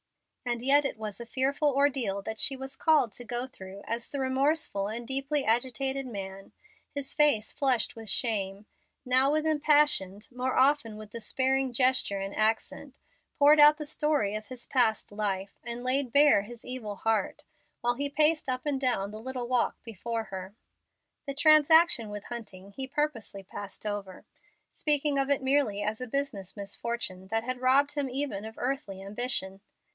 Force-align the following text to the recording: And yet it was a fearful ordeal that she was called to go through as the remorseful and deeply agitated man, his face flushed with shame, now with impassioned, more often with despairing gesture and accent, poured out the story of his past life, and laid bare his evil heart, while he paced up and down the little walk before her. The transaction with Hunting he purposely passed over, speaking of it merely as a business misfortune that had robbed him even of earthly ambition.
And 0.47 0.63
yet 0.63 0.83
it 0.83 0.97
was 0.97 1.19
a 1.21 1.25
fearful 1.27 1.69
ordeal 1.69 2.23
that 2.23 2.39
she 2.39 2.57
was 2.57 2.75
called 2.75 3.13
to 3.13 3.23
go 3.23 3.45
through 3.45 3.83
as 3.85 4.09
the 4.09 4.19
remorseful 4.19 4.87
and 4.87 5.07
deeply 5.07 5.45
agitated 5.45 6.07
man, 6.07 6.51
his 6.93 7.13
face 7.13 7.53
flushed 7.53 7.95
with 7.95 8.09
shame, 8.09 8.65
now 9.05 9.31
with 9.31 9.45
impassioned, 9.45 10.27
more 10.31 10.57
often 10.57 10.97
with 10.97 11.11
despairing 11.11 11.71
gesture 11.71 12.19
and 12.19 12.35
accent, 12.35 12.97
poured 13.37 13.59
out 13.59 13.77
the 13.77 13.85
story 13.85 14.33
of 14.33 14.47
his 14.47 14.65
past 14.65 15.11
life, 15.11 15.59
and 15.63 15.83
laid 15.83 16.11
bare 16.11 16.41
his 16.41 16.65
evil 16.65 16.95
heart, 16.95 17.45
while 17.81 17.93
he 17.93 18.09
paced 18.09 18.49
up 18.49 18.65
and 18.65 18.81
down 18.81 19.11
the 19.11 19.21
little 19.21 19.47
walk 19.47 19.77
before 19.83 20.25
her. 20.25 20.55
The 21.27 21.35
transaction 21.35 22.09
with 22.09 22.23
Hunting 22.25 22.71
he 22.75 22.87
purposely 22.87 23.43
passed 23.43 23.85
over, 23.85 24.25
speaking 24.71 25.19
of 25.19 25.29
it 25.29 25.43
merely 25.43 25.83
as 25.83 26.01
a 26.01 26.07
business 26.07 26.57
misfortune 26.57 27.27
that 27.27 27.43
had 27.43 27.61
robbed 27.61 27.91
him 27.93 28.09
even 28.09 28.43
of 28.45 28.55
earthly 28.57 29.03
ambition. 29.03 29.61